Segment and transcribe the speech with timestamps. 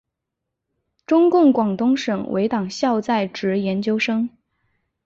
[1.05, 4.31] 中共广东省委党校在职研究生。